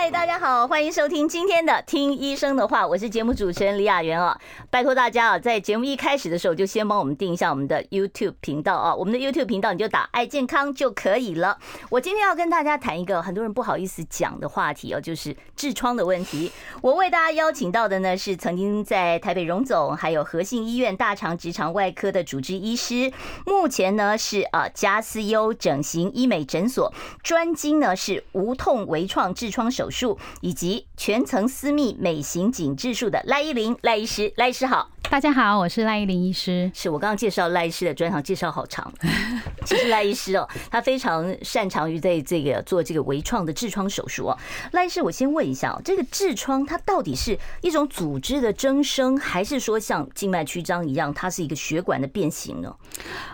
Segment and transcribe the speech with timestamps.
[0.00, 4.38] 嗨，大家好，欢迎收听今天的《听医生的话》，我是节目主持人李雅媛啊。
[4.70, 8.94] 拜托大家啊，在节目一开始的时候就先帮我们定一下我们的 YouTube 频道啊。
[8.94, 11.58] 我们的 YouTube 频道你就打“爱健康”就可以了。
[11.90, 16.52] 我今天要跟大家谈一个很多人不好意思讲的话题哦，就是痔疮的问题。
[16.80, 23.12] 我为大家邀请到的呢是曾经在台北荣总还有和信医院大肠直肠外科的主治医师，
[23.44, 26.94] 目前呢是啊加思优整形医美诊所
[27.24, 34.90] 专精呢是无痛微创痔疮手术以及全层私密美型紧致术的赖依林赖医师，赖医师好。
[35.10, 36.70] 大家好，我是赖依林医师。
[36.74, 38.92] 是我刚刚介绍赖医师的专场，介绍好长。
[39.64, 44.38] 其实赖医师哦，他非常擅长于在这个做这个微创的痔疮手术哦。
[44.72, 52.76] 赖医师，我先问一下哦，这个痔疮它到底是一种组织的增生，还是说像静脉曲张一样，它是一个血管的变形呢？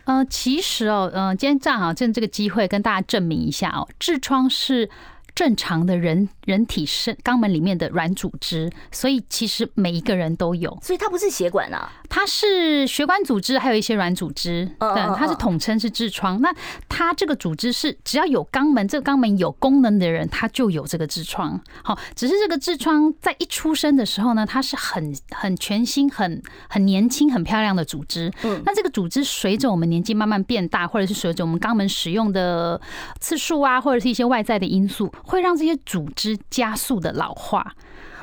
[0.04, 4.88] 呃，其实哦，嗯，今天正好趁这个机会跟大家证明一下哦，痔疮是。
[5.34, 10.78] 正常的人人体是肛门里面的软组织，所以其实每一个人都有。
[10.80, 14.70] 所以它不是血管啊，它是血管组织，还有一些软组织。
[14.78, 16.40] 嗯，它是统称是痔疮。
[16.40, 16.54] 那
[16.88, 21.60] 它这个组织是只要有肛门，这个肛门有功能的人，他就有这个痔疮。
[21.82, 28.32] 好，只是这个痔疮在一出生的时候呢，它是很很全新、很很年轻、很漂亮的组织。
[28.44, 32.80] 嗯，那这个组织随着我们年纪慢慢变大，或者是随着我们肛门使用的
[33.18, 35.12] 次数啊，或者是一些外在的因素。
[35.24, 37.74] 会让这些组织加速的老化。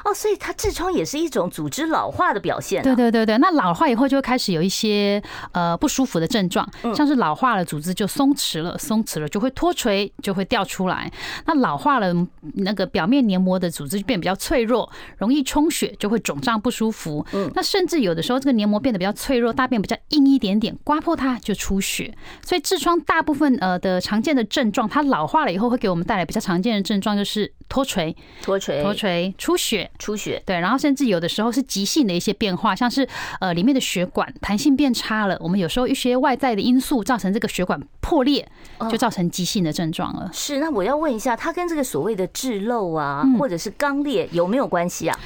[0.03, 2.81] 哦，所以它痔疮也是一种组织老化的表现。
[2.83, 5.21] 对对对对，那老化以后就会开始有一些
[5.51, 11.11] 呃不舒服的症状，像是老化了组织就松弛了，松弛了就会脱垂，就会掉出来。
[11.45, 12.13] 那老化了
[12.55, 17.25] 那个表面黏膜的组织就变比较脆弱，容易充血，就会肿胀不舒服。
[17.33, 22.13] 嗯，那甚至有的时候这个黏膜变得比较脆弱，大便比较硬一点点，刮破它就出血。
[22.45, 29.89] 所以痔疮大部分呃的常见的症状，它老化了以后会给我们带来比较常见的症状，就是脱垂、脱垂、脱垂、出血。
[29.97, 33.07] 出血，对，然后甚至有的时候是急性的一些变化，像是
[33.39, 38.45] 呃里面的血管弹性变差了，我们有时候一些外在的因素造成这个血管破裂，
[38.89, 40.29] 就造成急性的症状了。
[40.33, 45.17] 是，那我要问一下，它跟这个所谓的痔漏啊，或者是肛裂有没有关系啊？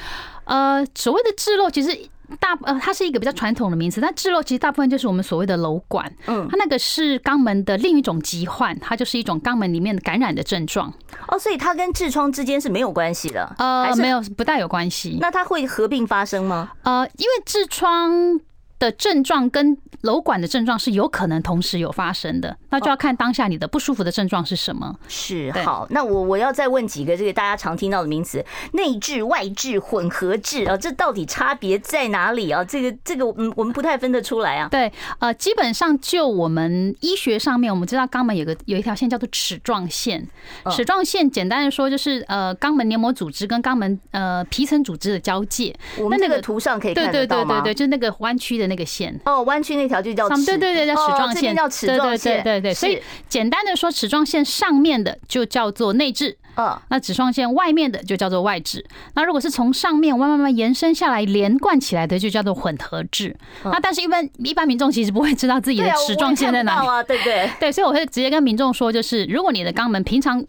[0.44, 2.08] 呃，所谓的痔漏其实。
[2.40, 10.92] 大呃，它是一个比较传统的名词，但痔漏其实大部分就是我们所谓的瘘管，嗯，它那个是肛门的另一种疾患，它就是一种肛门里面的感染的症状。
[11.28, 15.18] 哦，所以它跟痔疮之间是没有关系的，呃，没有，不大有关系。
[15.20, 16.72] 那它会合并发生吗？
[16.82, 18.40] 呃，因为痔疮
[18.78, 24.94] 的症状跟瘘管的症状是有可能同时有发生的，那就要看当下你的不舒服的症状是什么。
[25.08, 32.62] 是，好，那我我要再问几个这个大家常听到的名词：内痔、外痔、混合痔啊，这到底差别在哪里啊？
[32.62, 34.68] 这个这个，嗯，我们不太分得出来啊。
[34.70, 40.24] 对，呃，基本上就我们医学上面，我们知道肛门有个有一条线叫做齿状线，
[40.70, 45.74] 齿状线简单的说就是呃肛门黏膜组织跟肛门呃皮层组织的交界。
[45.98, 47.60] 我们那个图上可以看得到吗？
[47.62, 49.18] 对对对对对，就是那个弯曲的那个线。
[49.24, 52.42] 哦，弯曲那条就叫齿，对对对，叫齿状线，叫齿状线。
[52.42, 58.84] 对对所以简单的说，齿状线上面的就叫做内痔，嗯，那齿状线外面的就叫做外痔。
[59.14, 63.34] 那如果是从上面慢慢慢延伸下来连贯起来的，就叫做混合痔。
[63.64, 70.44] 那但是一般一般民众其实不会知道自己的齿状线在哪里啊，对对对，所以我会直接跟民众说，就是如果你的肛门平常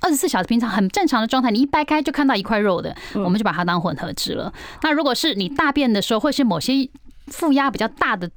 [0.00, 4.52] 二十四小时平常很正常的状态，你一掰开就看到一块肉的，我们就把它当混合痔了。
[4.82, 6.88] 那如果是你大便的时候，或是某些
[7.28, 8.30] 负压比较大的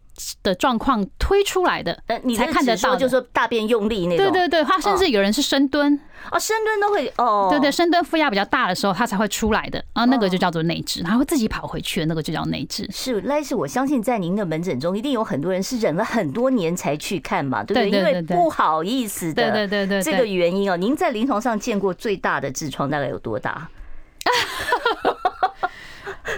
[0.44, 4.26] 的状况推出来的，呃你才看得到，就是说大便用力那种。
[4.26, 6.00] 对对对，他甚至有人是深蹲
[6.32, 7.48] 哦，深蹲都会哦。
[7.50, 12.86] 对对，深蹲负压比较大的时候，它才会出来的啊，那个就叫做内痔，它会自己跑回去的，那个就叫内痔。
[12.94, 18.00] 是，赖是，我相信在您的门诊中，一定有很多人是忍了很多年才去看嘛，对不对？
[18.00, 20.76] 因为不好意思的，对对对对，这个原因哦。
[20.76, 23.70] 您在临床上见过最大的痔疮大概有多大？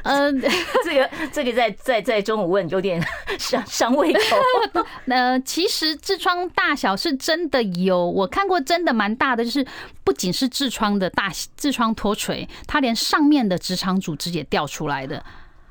[0.04, 0.42] 嗯，
[0.84, 3.02] 这个这个在在在中午问有点
[3.38, 4.84] 伤伤胃口。
[5.08, 9.66] 呃，其实痔疮大小是真的有，我看过真的蛮大的，就是
[10.04, 15.24] 不仅是痔疮的大痔疮脱垂，它连上面的直肠组织也掉出来的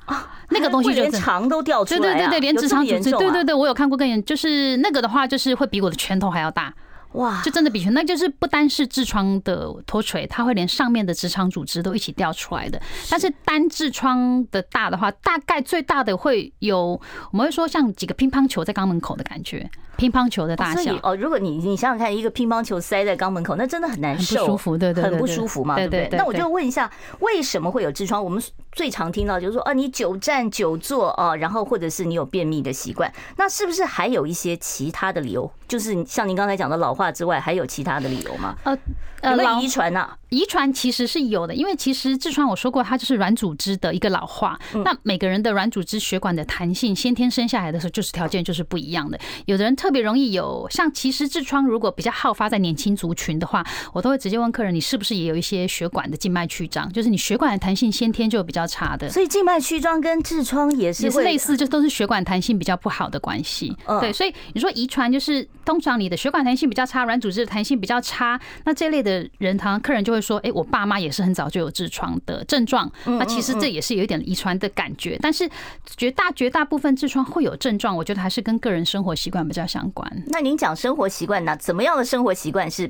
[0.05, 6.73] 啊， 那个东西就连肠都掉出来，对对对对，连直肠组织，对对对，我有看过更严，就是那个的话，就是会比我的拳头还要大。
[7.13, 12.81] 哇，就真的比全，那就是不单是痔疮的脱垂，它会连上面的直肠组织都一起掉出来的。
[13.09, 16.99] 但是单痔疮的大的话，大概最大的会有，
[17.31, 19.69] 我们会说像几个乒乓球在肛门口的感觉。
[19.97, 26.09] 乒乓球的大小哦，如果你你想想看，一个乒乓球塞在肛门口，那真的很难受，很不舒服，对对，很不舒服嘛，对不对？
[26.13, 28.23] 那我就问一下，为什么会有痔疮？
[28.23, 28.41] 我们
[28.71, 35.51] 最常听到就是说，啊，你久站久坐啊，然后或者是你有便秘的习惯，那是不是还有一些其他的理由？
[35.67, 38.55] 就是像您刚才讲的老化之外，还有其他的理由吗？
[38.63, 38.77] 呃
[39.21, 40.07] 呃，遗传呢？
[40.31, 44.57] 遗传其实是有的，因为其实痔疮我说过，它就是软组织的一个老化。
[44.85, 49.19] 那每个人的软组织血管的弹性，先天生下来的时候就是条件就是不一样的。
[49.45, 53.61] 有的人特别容易有，像其实痔疮如果比较好发在年轻族群的话，
[53.91, 56.89] 我都会直接问客人，你是不是也有一些血管的静脉曲张？
[56.93, 59.09] 就是你血管的弹性先天就比较差的。
[59.09, 63.75] 所以静脉曲张跟痔疮也是也是类似，就都是血管弹性比较不好的关系。
[63.99, 71.01] 对，所以你说遗传就是通常你的血管弹性比较差，软组织的弹性比较差，那这类的人，常常客人就会说，哎，我爸妈。
[71.01, 75.49] 也是很早就有痔疮的症状，那其实这也是有一点遗传的感觉，但是
[75.97, 80.23] 绝大绝大部分痔疮会有症状，我觉得还是跟个人生活习惯比较相关。
[80.27, 81.57] 那您讲生活习惯呢？
[81.59, 82.87] 怎么样的生活习惯是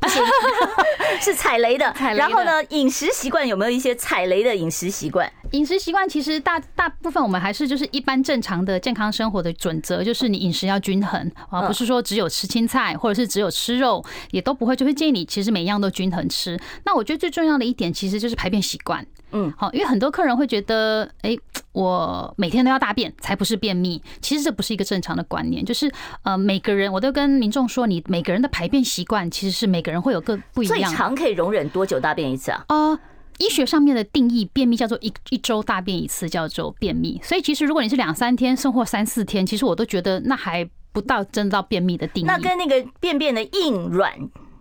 [1.20, 1.92] 是踩雷的？
[2.16, 5.30] 然后呢，饮食习惯有没有一些踩雷的饮食习惯？
[5.54, 16.60] 饮食习惯其实大大部分我们还是就是一般正常的健康生活的准则，就是你饮食要均衡啊，不是说只有吃青菜或者是只有吃肉，也都不会，就会建议你其实每一样都均衡吃。
[16.84, 21.36] 那我觉得最重要的一点其实就是排便习惯，嗯，好，因为很多客人会觉得，哎，
[21.70, 25.88] 我每天都要大便才不是便秘，其实这不是一个正常的观念，就是
[26.24, 30.90] 呃，每个人我都跟民众说，你每个人的排便习惯其实是每个人会有个不一样。
[30.90, 32.64] 最长可以容忍多久大便一次啊？
[32.66, 32.98] 呃，
[33.38, 37.20] 医学上面的定义，便秘叫做一一周大便一次，叫做便秘。
[37.22, 42.26] 所以其实如果你是两三天，甚或三四天，其实我都觉得那还不到真到便秘的定义。
[42.26, 44.12] 那跟那个便便的硬软。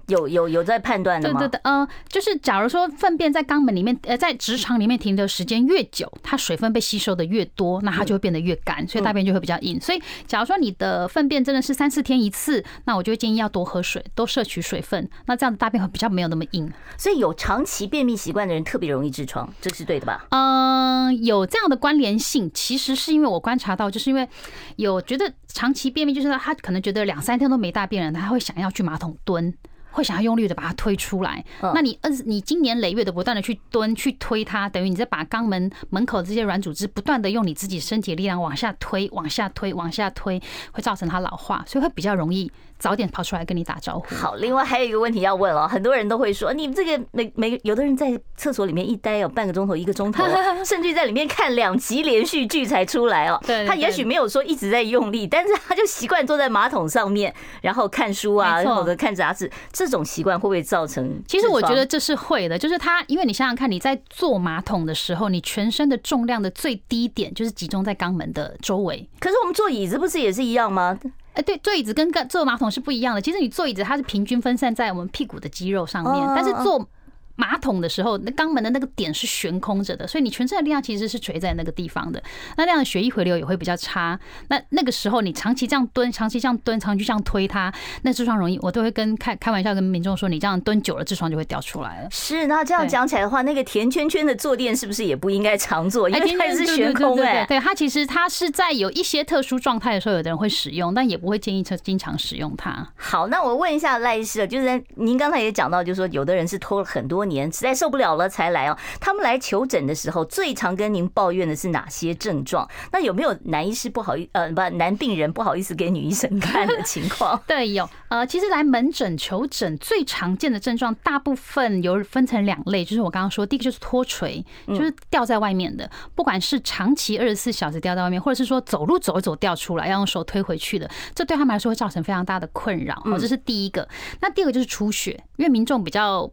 [0.07, 1.39] 有有有在判断的吗？
[1.39, 9.79] 对对对，嗯，就是假如说粪便在肛门里面，呃，在直肠里面停留时间越久，它水分被吸收的越多，那它就会变得越干，所以大便就会比较硬。
[9.79, 16.71] 所以，假如说你的粪便真的是三四天一次，那我就会建议要多喝水，多摄取水分，那这样的大便会比较没有那么硬。
[16.97, 20.25] 所以，有长期便秘习惯的人特别容易痔疮，这是对的吧？
[20.29, 24.27] 嗯，有这样的关联性，其实是因为我观察到，就是因为
[24.75, 29.53] 有觉得长期便秘，就是他可能觉得两三天都没大便了，他会想要去马桶蹲。
[29.93, 40.41] 会想要用力的把它推出来，那你呃，你经年累月的不断的去蹲去推它，等于你在把肛门门口这些软组织不断的用你自己身体的力量往下推、往下推、往下推，
[40.71, 42.51] 会造成它老化，所以会比较容易。
[42.79, 44.13] 早点跑出来跟你打招呼。
[44.13, 50.25] 好，另外还有一个问题要问哦，很多人都会说，你这个每每有的人在厕所里面一待有半个钟头、一个钟头，
[50.65, 53.41] 甚至在里面看两集连续剧才出来哦。
[53.47, 59.49] 对，他也许没有说一直在用力，但是他就习惯坐在马桶上面，然后看书啊，或者看杂志。
[59.71, 61.21] 这种习惯会不会造成？
[61.27, 69.07] 其实我觉得这是会的，就是它，因为你想想看，你在坐马桶的时候，你全身的重量的最低点就是集中在肛门的周围。
[69.19, 70.97] 可是我们坐椅子不是也是一样吗？
[71.33, 73.21] 哎，对，坐椅子跟坐马桶是不一样的。
[73.21, 76.87] 其实你坐椅子，它是平均分散在我们屁股的肌肉上面，但是坐。
[77.35, 82.21] 马桶的时候，那肛门的那个点是悬空着的，所以你全身的力量其实是垂在那个地方的。
[82.57, 84.19] 那这样的血液回流也会比较差。
[84.49, 88.59] 那那个时候你长期这样蹲，长期这样蹲，长期这样推它，那痔疮容易。
[88.61, 92.09] 我都会跟开开玩笑跟民众说，你这样蹲久了，痔疮就会掉出来了。
[92.11, 96.09] 是，那这样讲起来的话，那个甜圈圈的坐垫是不是也不应该常坐？
[96.09, 97.45] 因为它是悬空哎。
[97.47, 102.87] 对，它其实它是在有一些特殊状态的时候，有的人会使用，但也不会建议经常使用它。
[102.95, 108.03] 好，那我问一下赖医师，就是您刚才也讲到，就是说有的人是拖了很多年，实在受不了。
[108.03, 112.69] 了了才来哦，他们来求诊的时候，最常跟您抱怨的是哪些症状？
[112.91, 117.41] 那有没有男医师不好意呃不男病人不好意思给女医生看的情况？
[117.47, 133.01] 对，有呃，其实来门诊求诊最常见的症状，大部分有分成两类，就是我刚刚说，第一个就是脱垂，就是掉在外面的，不管是长期二十四小时掉在外面，或者是说走路走一走掉出来要用手推回去的，这对他们来说会造成非常大的困扰。
[133.05, 133.87] 哦，这是第一个。
[134.19, 136.29] 那第二个就是出血，因为民众比较。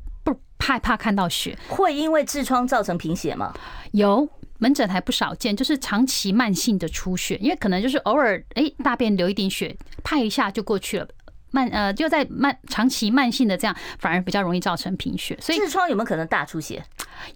[0.60, 3.52] 害怕看到血，会因为痔疮造成贫血吗？
[3.92, 11.08] 有，门诊还不少见，就是长期慢性的出血，因为可能就是偶尔哎大便流一点血，拍一下就过去了，
[11.50, 15.36] 慢呃就在慢长期慢性的这样，反而比较容易造成贫血。
[15.40, 16.84] 所以痔疮有没有可能大出血？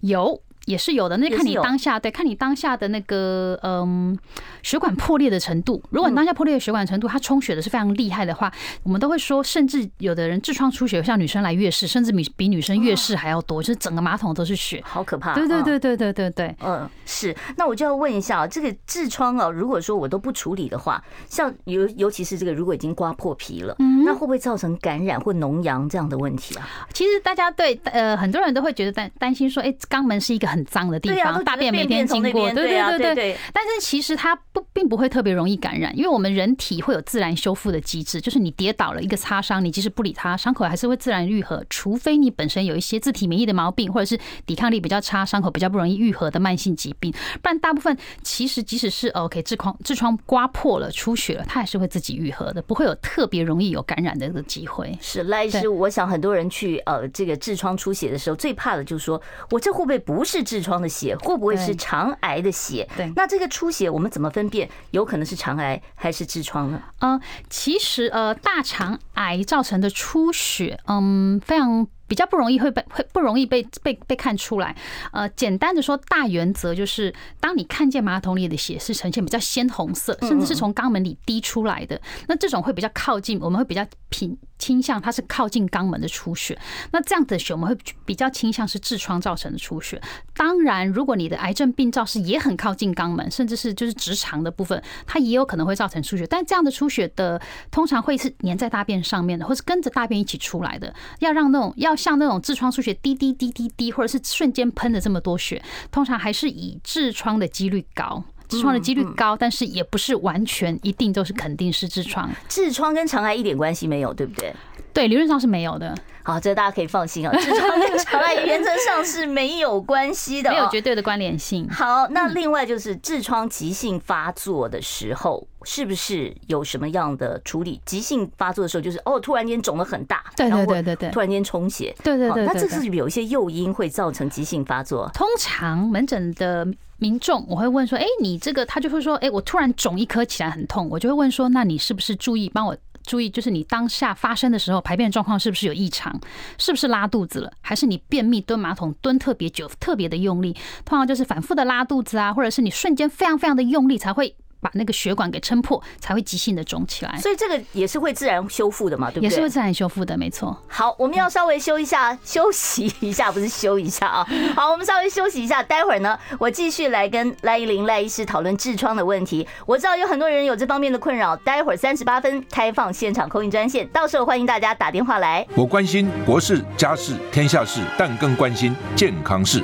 [0.01, 0.41] 有。
[0.65, 4.17] 也是有的，那就看你当下，对，看你当下的那个嗯
[4.65, 5.79] 血管破裂的程度。
[5.91, 15.35] 如果你当下破裂的血管程度，它充血的是非常厉害的话，我们都会说，甚至有的人痔疮出血，像女生来月事，甚至比比女生月事还要多，就是整个马桶都是血，好可怕。
[15.35, 17.35] 对对对对对对对，嗯，是。
[17.55, 26.67] 那我就要问一下，这个痔疮啊，如果说我都不处理的话，像尤尤其是这个，如果已经刮破皮了，那会不会造成感染或脓疡这样的问题啊？
[26.91, 33.37] 其实大家对呃很多人都会觉得担担心说，哎，肛门是一个很脏的地方，大便每天经过，对对对对对。
[33.53, 54.97] 但是其实它不并不会特别容易感染，因为我们人体会有自然修复的机制，就是你跌倒了一个擦伤，你即使不理它，伤口还是会自然愈合，除非你本身有一些自体免疫的毛病，或者是抵抗力比较差，伤口比较不容易愈合的慢性疾病，不然大部分其实即使是 OK 痔疮痔疮刮破了出血了，它还是会自己愈合的，不会有特别容易有感染的这个机会。
[55.01, 62.87] 是赖医师，我想很多人去呃这个痔疮出血的时候，最怕的就是说我这会不会不是痔疮的血，会不会是肠癌的血？
[62.95, 66.81] 对，那这个出血我们怎么分辨有可能是肠癌还是痔疮呢？
[66.99, 71.87] 嗯，其实呃大肠癌造成的出血，嗯，非常。
[72.07, 74.75] 比较不容易会被会不容易被被被看出来，
[75.11, 86.57] 呃，简单的说，大原则就是，当你看见马桶里的血是呈现比较鲜红色，甚至是从肛门里滴出来的，那这种会比较靠近，我们会比较偏倾向它是靠近肛门的出血。
[86.91, 89.99] 那这样的血我们会比较倾向是痔疮造成的出血。
[90.35, 96.27] 当然，如果你的癌症病灶是也很靠近肛门，甚至是就是直肠的部分，它也有可能会造成出血。
[96.27, 100.93] 但这样的出血的通常会是粘在大便上面的，或是跟着大便一起出来的。
[101.19, 101.94] 要让那种要。
[101.95, 105.61] 像那种痔疮出血滴滴滴滴滴，或者是瞬间喷的这么多血，
[105.91, 112.29] 通常还是以痔疮的几率高，痔疮的几率高，但是也不是完全一定都是肯定是痔疮。
[112.49, 114.53] 痔疮跟肠癌一点关系没有，对不对？
[114.93, 115.93] 对，理论上是没有的。
[116.23, 121.69] 好，这大家可以放心啊，痔疮跟肠癌原则上是没有关系的，没有绝对的关联性。
[121.69, 127.79] 好，那另外就是痔疮急性发作的时候，是不是有什么样的处理？
[127.85, 132.45] 急性发作的时候，就是哦，突然间肿得很大，对对对对对，突然间充血，对对对。
[132.45, 135.11] 那这是有一些诱因会造成急性发作。
[135.13, 136.65] 通常门诊的
[137.05, 142.75] 民众，我会问说，哎，你这个他就会说，哎，我突然肿一颗起来很痛，我就会问说，那你是不是注意帮我？
[143.03, 146.19] 注意，就是你当下发生的时候，排便状况是不是有异常？
[146.57, 147.51] 是不是拉肚子了？
[147.61, 150.53] 还是你便秘蹲马桶蹲特别久，特别的用力？
[150.83, 154.35] 通常就是反复的拉肚子啊，或者是你瞬间非常非常的用力才会。
[154.65, 157.15] 把那个血管给撑破，才会急性的肿起来。
[157.19, 159.29] 所以这个也是会自然修复的嘛，对不对？
[159.29, 160.57] 也是会自然修复的，没错。
[160.67, 164.27] 好，我们要稍微休一下，休息一下，不是休一下啊。
[164.57, 169.47] 好，我们稍微休息一下，待会儿呢，我继续来跟赖依林赖医师讨论痔疮的问题。
[169.67, 175.45] 我知道有很多人有这方面的困扰，待会儿三十八分开放现场 call in 专线，到时候欢迎大家打电话来。
[175.55, 179.63] 我关心国事、家事、天下事，但更关心健康事。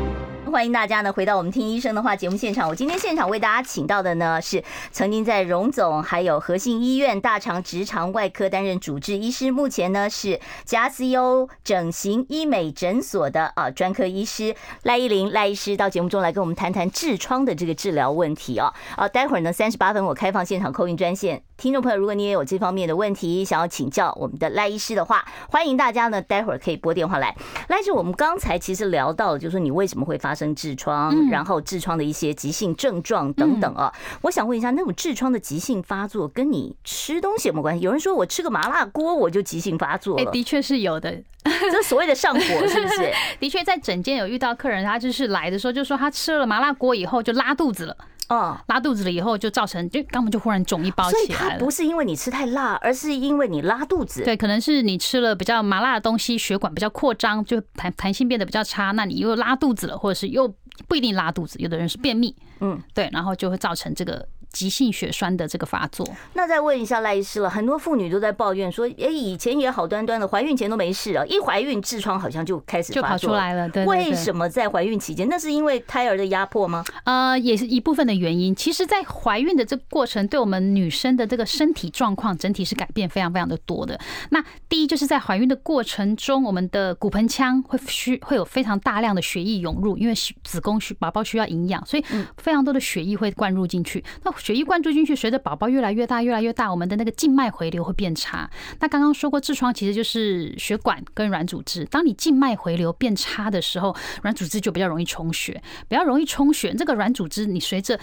[0.51, 2.67] 欢迎大家呢回到我们听医生的话节目现场。
[2.67, 14.53] 我今天现场为大家请到的呢是曾经在荣总还有和信医院大肠直肠外科担任主治医师，目前呢是加斯优整形医美诊所的啊专科医师
[14.83, 21.41] 赖依林赖医师到节目中来跟我们谈谈痔疮的这个治疗问题啊啊，待会儿呢三十八分我开放现场 call in 专线。
[21.61, 27.35] 听众朋友，如果你也有这方面的问题，想要请教我们的赖医师的话，欢迎大家呢，待会儿可以拨电话来。
[27.67, 33.93] 赖医师，我们刚才其实聊到了，就是说你为什么会发生痔疮，然后痔疮的一些急性症状等等啊。
[34.23, 37.81] 我想问一下，那种痔疮的急性发作跟你吃东西有没有关系？
[37.81, 41.15] 有人说我吃个麻辣锅我就急性发作了，的确是有的，
[41.45, 43.13] 这所谓的上火是不是？
[43.39, 47.95] 的确，在诊间有遇到客人，他就是来的时候就说他吃了麻辣锅以后就拉肚子了。
[48.31, 51.59] 嗯，拉肚子了以后就造成就肛门就忽然肿一包起来了。
[51.59, 54.23] 不是因为你吃太辣，而是因为你拉肚子。
[54.23, 58.91] 对，可能是你吃了比较麻辣的东西，血管比较扩张，就弹弹性变得比较差。
[58.91, 60.47] 那你又拉肚子了，或者是又
[60.87, 62.33] 不一定拉肚子，有的人是便秘。
[62.61, 64.25] 嗯，对，然后就会造成这个。
[64.51, 67.49] 急性血栓的这个发作，那再问一下赖医师了。
[67.49, 73.69] 很多妇女都在抱怨说，哎，以前也好端端的，怀孕前都没事啊，一怀孕痔疮好像就开始就跑出来了。
[73.69, 75.27] 对，为什么在怀孕期间？
[75.29, 76.83] 那是因为胎儿的压迫吗？
[77.05, 78.55] 呃，也是一部分的原因。
[78.55, 83.99] 其实，在怀孕的这个过程，对我们女生的这个身体状况整体是改变非常非常的多的。
[84.29, 92.03] 那第一就是在怀孕的过程中，我们的骨盆腔会需会有非常大量的血液涌入，因为子宫需宝宝需要营养，所以
[92.37, 94.03] 非常多的血液会灌入进去。
[94.23, 98.49] 那血液灌注进去，随着宝宝越来越大，越来越大，我们的那个静脉回流会变差。
[98.79, 101.85] 那刚刚说过，痔疮其实就是血管跟软组织。
[101.85, 106.73] 当你静脉回流变差的时候，软组织就比较容易充血，比较容易充血。
[106.73, 107.99] 这个软组织，你随着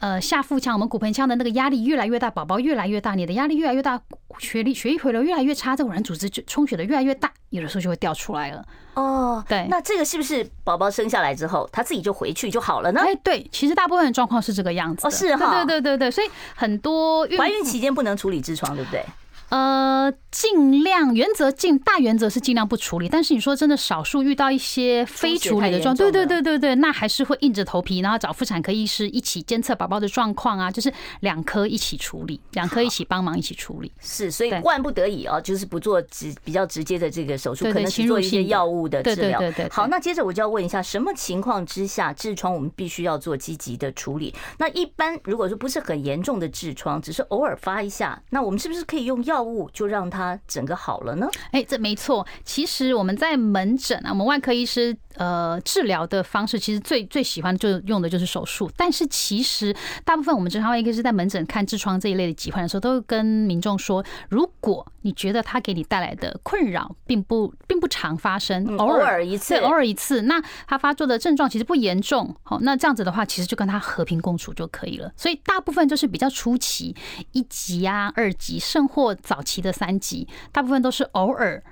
[0.00, 4.00] 呃下腹腔、我们骨盆腔的那个压力越来越大，宝宝越来越大，你的压力越来越大，
[4.38, 8.64] 血力血液回流越来越差，这个软组织就充血的越来越大，有的时候就会掉出来了。
[8.94, 13.00] 哦，对，那这个是不是宝宝生下来之后，他自己就回去就好了呢？
[13.00, 15.06] 哎，对，其实大部分的状况是这个样子。
[15.06, 19.04] 哦，是哈，对对对对对，所以很多怀孕期间不能处理痔疮，对不对？
[19.50, 33.90] 呃，尽量原则尽大原则是尽量不处理，但是你说真的，少数遇到一些非处理的状况，对对对对对，那还是会硬着头皮，然后找妇产科医师一起监测宝宝的状况啊，就是两科一起处理，两科一起帮忙一起处理。
[34.00, 39.38] 是，所以万不得已啊，就是不做直比较直接的这个手术，可能是做一些药物的治疗。
[39.38, 39.70] 对对对。
[39.70, 44.34] 好，那接着我就要问一下，什么情况之下痔疮我们必须要做积极的处理？
[44.58, 50.18] 那一般如果说不是很严重的痔疮，只是偶尔发一下，那我们是不是可以用药物就让它？
[50.18, 51.28] 它整个好了呢？
[51.52, 52.26] 哎，这没错。
[52.44, 58.68] 其实我们在门诊啊，我们外科医师呃治疗的方式，其实最最喜欢就用的就是手术。
[58.76, 59.72] 但是其实
[60.04, 75.12] 大部分我们正常外科医师在门诊看痔疮这一类的疾患的时候，都会跟民众说：如果你觉得它给你带来的困扰并不并不常发生，偶尔一次，偶尔一次，那它发作的症状其实不严重，好，那这样子的话，其实就跟它和平共处就可以了。
[75.16, 76.96] 所以大部分就是比较初期
[77.30, 80.26] 一级啊、二级，甚或早期的三级。
[80.50, 81.62] 大部分都是偶尔。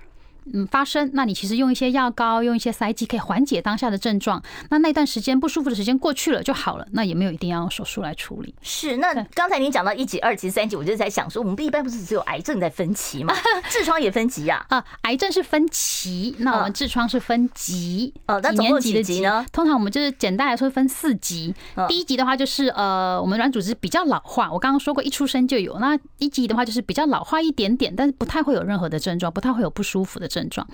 [0.53, 4.43] 嗯，发生，那你其实用一些药膏，用一些塞剂可以缓解当下的症状。
[4.71, 8.55] 那那段时间不舒服的时间过去了就好了，那也没有一定要用手术来处理。
[8.63, 13.35] 是，那刚才您讲到一级、二级、三级，我就在想说，我们一般不是只有癌症在分期吗？
[13.71, 14.65] 痔疮也分级啊？
[14.69, 18.13] 啊，癌症是分期，那我们痔疮是分级。
[18.27, 19.45] 哦，那总共几级呢？
[19.53, 21.55] 通常我们就是简单来说分四级。
[21.89, 25.79] 第一级的话就是呃，我们软组织比较老化，我刚刚说过一出生就有。
[25.79, 30.67] 那一级的话就是比较老化一点点，但是不太会有任何的症状，不太会有不舒服的症状。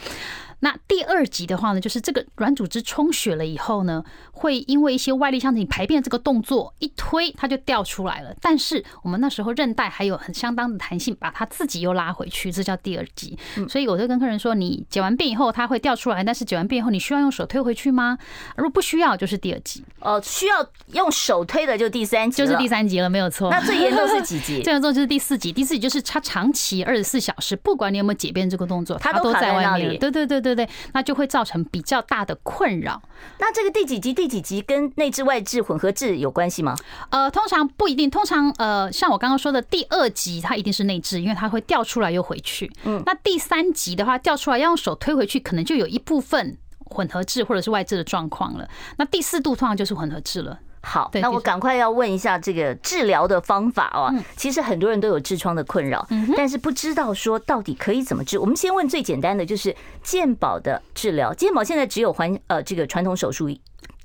[0.65, 8.33] 那第二级的话呢，就是这个软组织充血了以后呢，会因为一些外力，像你排便这个动作一推，它就掉出来了。
[8.41, 13.37] 但是我们那时候韧带还有很相当的弹性，把它自己又拉回去，这叫第二级。
[13.69, 18.17] 所以我就跟客人说，你解完便以后它会掉出来，但是解完便以后你需要用手推回去吗？
[18.57, 19.85] 如果不需要，就是第二级。
[19.99, 23.51] 哦，需要用手推的就第三级，就是第三级了，没有错。
[23.51, 24.63] 那最严重是几级？
[24.63, 25.53] 最严重就是第四级。
[25.53, 29.99] 第四级就是它长期二十四小时，不管你有没有解便这个动作，它都在外面。
[29.99, 31.27] 对对对对对对，那就会。
[31.33, 33.01] 造成比较大的困扰。
[33.39, 34.13] 那这个第几级？
[34.13, 36.77] 第几级跟内置外置混合制有关系吗？
[37.09, 38.11] 呃，通常不一定。
[38.11, 42.71] 通常呃，像我刚刚说的第二级，它一定是内置，因为它会掉出来又回去。
[42.85, 48.69] 嗯，那第三级的话，掉出来要用手推回去，可能就有一部分混合制或者是外置的状况了。
[48.99, 50.59] 那第四度通常就是混合制了。
[50.83, 54.13] 好，那我赶快要问一下这个治疗的方法哦。
[54.37, 58.39] 其实很多人都有痔疮的困扰，但是不知道说到底可以怎么治。
[58.39, 61.33] 我们先问最简单的，就是健保的治疗。
[61.33, 63.49] 健保现在只有还呃这个传统手术。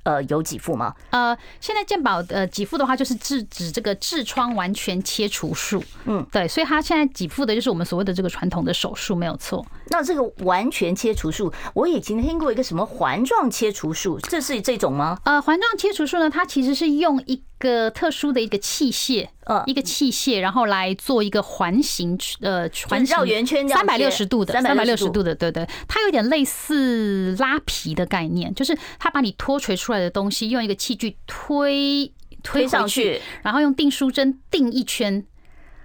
[0.04, 0.96] 呃，有几副吗？
[1.10, 5.84] 呃，现在健保呃几副的话，就是治指这个痔疮完全切除术。
[6.06, 9.66] 嗯，对，所以他现在几副的就是我们所谓的这个传统的手术，没有错。
[9.90, 15.20] 那这个完全切除术，我以前听过一个什么环状切除术，这是这种吗？
[15.24, 19.28] 呃，环状切除术呢，它其实是用一个特殊的一个器械。
[19.46, 32.12] 呃，一个器械，然后来做一个环形，呃，环绕圆圈，三百六十度的，三百六十度的，对对，它有点类似拉皮的概念，就是它把你脱垂出来的东西用一个器具推
[32.44, 35.26] 推上去，然后用订书针订一圈，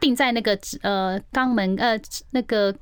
[0.01, 1.97] 定在那个呃肛门呃
[2.33, 2.75] 那个。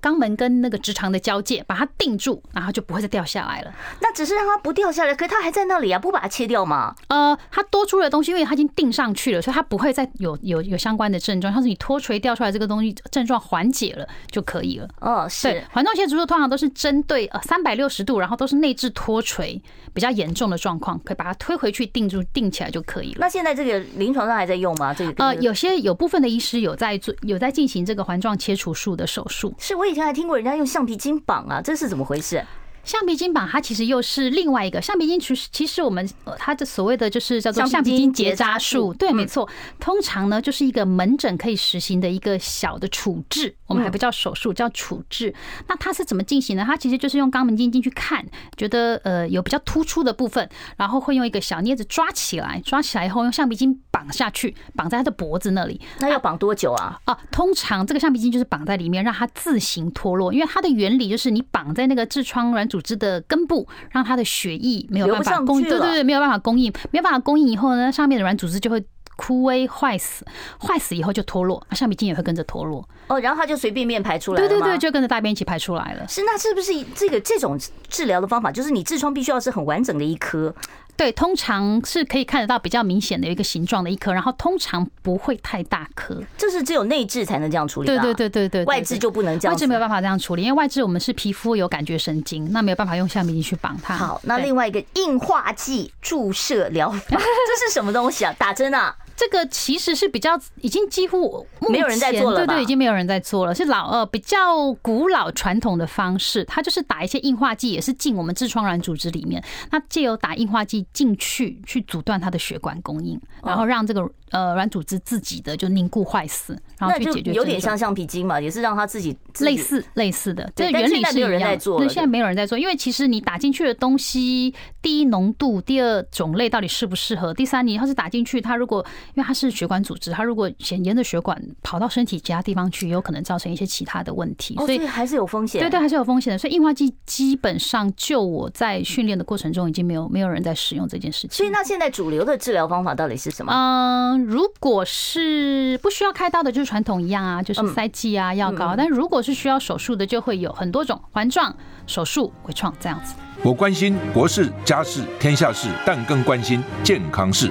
[0.00, 3.72] 肛门跟那个直肠的交界，把它定住，然后就不会再掉下来了。
[4.00, 6.94] 那只是让它不掉下来，可是它还在那里啊，不把它切掉吗？
[7.08, 11.52] 呃，它多出来的东西，因为它已经定上去了，所以它不会再有有有相关的症状。
[11.52, 14.88] 像是你脱垂掉出来这个东西，症状缓解了就可以了。
[15.00, 15.62] 哦，是。
[15.72, 19.60] 环状切除术通常都是针对呃三百六十度，然后都是内置脱垂
[19.92, 23.18] 比较严重的状况，可以把它推回去定住定起来就可以了。
[23.20, 24.92] 那现在这个临床上还在用吗？
[24.94, 29.54] 这个呃，有些有部分的医师有在做，有在进行这个环状切除术的手术。
[29.58, 32.44] 是我以前还听过人家用橡皮筋绑啊，这是怎么回事？
[32.84, 39.46] 橡皮筋绑它其实又是另外一个橡皮筋，其实其实我们它的所谓的就是叫做橡皮筋结扎术，对，没错。
[39.78, 45.34] 通常呢就是一个门诊可以实行的一个小的处置，我们还不叫手术，叫处置。
[45.66, 46.64] 那它是怎么进行呢？
[46.66, 48.24] 它其实就是用肛门镜进去看，
[48.56, 50.48] 觉得呃有比较突出的部分，
[50.78, 55.80] 然后会用一个小镊子抓起来，抓起来以后用橡皮筋绑下去，绑在他的脖子那里。
[55.98, 56.98] 那要绑多久啊？
[57.04, 62.78] 啊，通常这个橡皮筋就是绑在里面，让它自行脱落，因为它的原理就是你绑在那个痔疮软组。
[62.80, 68.82] 织的根部，让它的血液没有办法供应，对对对，没有办法供应，没有办法供应以后呢，上面的软组织就会
[69.16, 70.24] 枯萎坏死，
[70.60, 72.88] 坏死以后就脱落，橡皮筋也会跟着脱落。
[73.08, 74.48] 哦，然后它就随便便排出来了。
[74.48, 76.06] 对对对，就跟着大便一起排出来了。
[76.06, 77.58] 是，那是不是这个这种
[77.88, 80.54] 治疗的方法，就是你痔疮必须要是很完整的一颗？
[80.98, 86.20] 对，通常是可以看得到比较明显的一个形状的一颗，然后通常不会太大颗。
[86.36, 87.86] 这是只有内置才能这样处理。
[87.86, 89.54] 对对对对对，外置就不能这样。
[89.54, 93.96] 外置没有办法这样处理，因为外置我们是皮肤有感觉神经，那没有办法用橡皮筋去绑它。
[93.96, 98.34] 好，那另外一个硬化剂注射疗法， 这是什么东西啊？
[98.36, 98.96] 打针啊？
[99.18, 114.08] 这个其实是比较已经几乎没有人在做了，对对，已经没有人在做了，是老呃比较古老传统的方式，它就是打一些硬化剂，也是进我们痔疮软组织里面，那借由打硬化剂进去，去阻断它的血管供应，然后让这个。
[114.30, 117.32] 呃，软组织自己的就凝固坏死，然后去解决。
[117.32, 121.58] 有点像橡皮筋嘛，也是让它自己类似类似的，这原理是一样。
[121.78, 135.60] 那现在没有人在做，因为其实你打进去的东西，第一浓度，第二种类到底适不适合，第三你要是打进去，它如果因为它是血管组织，它如果沿沿着血管跑到身体其他地方去，有可能造成一些其他的问题，所以还是有风险。
[135.60, 136.38] 对对，还是有风险的。
[136.38, 141.30] 所以硬化剂基本上就我在训练的过程中，已经没有没有人在使用这件事情。
[141.30, 143.52] 所以那现在主流的治疗方法到底是什么？
[143.52, 144.18] 嗯。
[144.24, 148.74] 如果是不需要开刀的，就是传统一样啊，就是塞剂啊、药膏。
[148.76, 151.54] 但如果是需要手术的，就会有很多种环状
[151.86, 153.14] 手术、微创这样子。
[153.42, 157.50] 我关心国事、家事、天下事，但更关心健康事。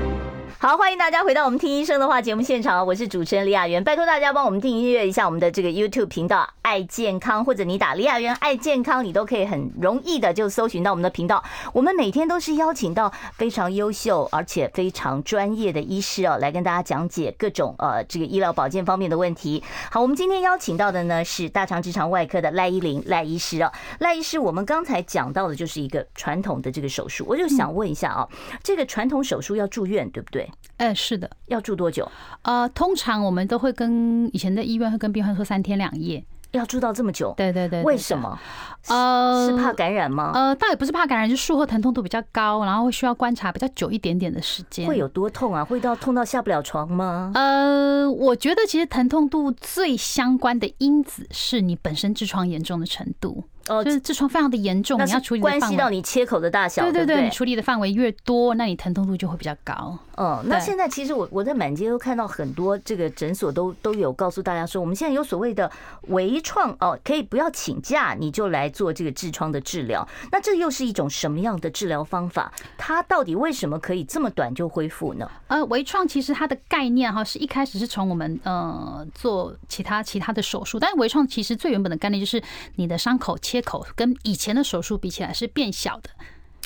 [0.63, 11.43] 好，欢迎大家回到我们听医生的话节目现场，我是主持人李雅媛，拜托大家帮我们订阅一下我们的这个 YouTube 频道“爱健康”，或者你打李雅媛爱健康，你都可以很容易的就搜寻到我们的频道。
[11.73, 19.63] 我们每天都是邀请到非常优秀而且非常专业的医师哦，来跟大家讲解各种呃这个医疗保健方面的问题。
[19.89, 28.29] 好，我们今天邀请到的呢是大肠直肠外科的赖依林赖医师哦，赖医师，我们刚才讲到的就是一个传统的这个手术，我就想问一下啊，
[28.61, 30.47] 这个传统手术要住院对不对？
[30.77, 32.09] 哎，是的，要住多久？
[32.41, 37.33] 呃，通常我们都会跟以前的医院会跟病患说三天两夜，要住到这么久？
[37.37, 38.39] 对对对，为什么？
[38.87, 40.31] 呃，是怕感染吗？
[40.33, 44.87] 呃，倒也不是怕感染，就是术后疼痛度比较高，然后会需要观察比较久一点点的时间。
[44.87, 45.63] 会有多痛啊？
[45.63, 47.31] 会到痛到下不了床吗？
[47.35, 53.43] 呃，我觉得其实疼痛度最相关的因子是你本身痔疮严重的程度。
[53.67, 59.97] 哦，就是痔疮非常的严重，你要处理关系到你切口的大小，对对对，你处理的范围越多，那你疼痛度就会比较高。
[60.15, 65.71] 哦，那现在其实我我在满街都看到很多这个诊所都都有告诉大家说，我们现在有所谓的
[66.09, 70.07] 微创哦，可以不要请假你就来做这个痔疮的治疗。
[70.31, 72.51] 那这又是一种什么样的治疗方法？
[72.77, 75.29] 它到底为什么可以这么短就恢复呢？
[75.47, 82.41] 呃，微创其实它的概念哈，是一开始是从我们呃做其他其他的手术，但是微创其实最原本的概念就是
[82.75, 86.09] 你的伤口切口跟以前的手术比起来是变小的。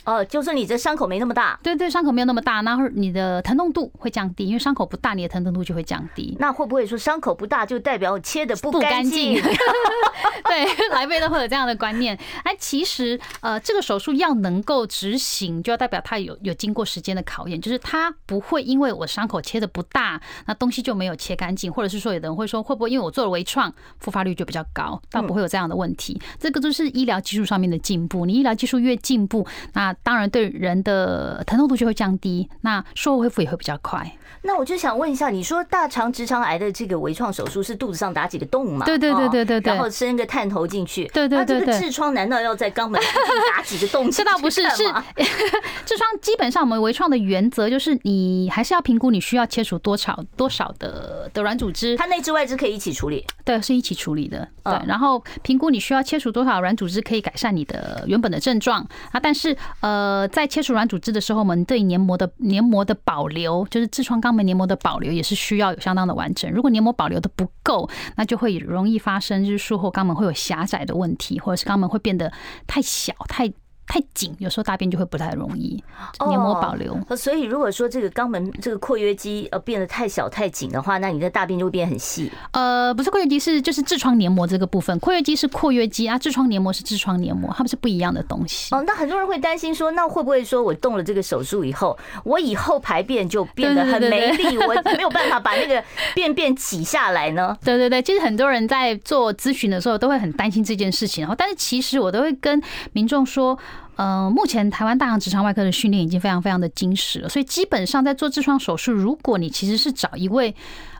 [0.06, 6.36] 哦，就是你这伤口没那么大，对对，伤口没有那么大，然后你的疼痛度会降低，因为伤口不大，你的疼痛度就会降低。
[6.40, 9.42] 那会不会说伤口不大就代表切的不干净？
[10.46, 12.18] 对， 来贝都会有这样的观念。
[12.44, 25.02] 哎，其实呃，这个手术要能够执行，就要代表它有有经过时间的考验，就是它不会因为我伤口切的不大，那东西就没有切干净，或者是说有的人会说会不会因为我做了微创，复发率就比较高？
[25.10, 26.22] 倒不会有这样的问题。
[26.40, 34.12] 这个就是医疗技术上面的进步，你医疗技术越进步，那当然，对人的疼痛度就会降低，那术后恢复也会比较快。
[34.42, 38.86] 那我就想问一下，你说大肠直肠癌的这个微创手术是肚子上打几个洞吗？
[38.86, 41.06] 对对对对对，然后伸个探头进去。
[41.08, 43.02] 对对对痔疮难道要在肛门
[43.56, 44.10] 打几个洞？
[44.12, 44.84] 这倒不是，是
[45.86, 51.98] 痔疮基本上我们微创的原则就是，你还是要评估你需要切除多少多少的的软组织。
[51.98, 53.26] 它内痔外痔可以一起处理？
[53.44, 54.48] 对，是一起处理的。
[54.64, 59.20] 对，然后评估你需要切除多少软组织可以改善你的原本的症状啊。
[59.20, 59.56] 但是
[59.86, 66.52] 呃，在切除软组织的时候，我们对黏膜的黏膜的保留，就是痔疮肛门黏膜的保留，也是需要有相当的完整。
[66.52, 72.34] 如果黏膜保留的不够，那就会容易发生，就是术后肛门会有狭窄的问题，或者是肛门会变得
[72.66, 73.48] 太小、太
[73.88, 75.82] 太紧，有时候大便就会不太容易
[76.28, 76.98] 黏膜保留。
[77.08, 77.16] 哦。
[77.16, 82.32] 所以如果说这个肛门这个括约肌呃变得太小太紧的话，那你的大便就会变很细。
[82.52, 84.98] 呃，不是括约肌，是就是痔疮黏膜这个部分。
[85.00, 88.74] 括约肌是括约肌啊，痔疮黏膜是痔疮黏膜，它们是不一样的东西。
[88.74, 95.84] 哦，那很多人会担心说，那会不会说我动了这个手术以后，我以后排便就变得很没力，我没有办法把那个
[96.16, 97.56] 便便挤下来呢？
[97.64, 101.22] 对对对，其实很多人在做咨询的时候都会很担心这件事情。
[101.22, 102.62] 然后，但是其实我都会跟
[102.94, 103.58] 民众说。
[103.98, 110.54] 嗯，目前台湾大肠直肠外科的训练已经非常非常的精实了，所以基本上在做痔疮手术，如果你其实是找一位。